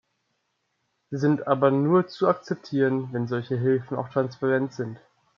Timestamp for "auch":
3.97-4.09